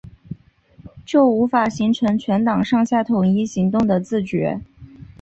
[1.05, 4.59] 就无法形成全党上下统一行动的自觉